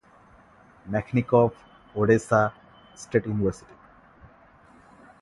মেখনিকভ 0.85 1.51
Odessa 1.95 2.41
state 2.97 3.23
university. 3.27 3.75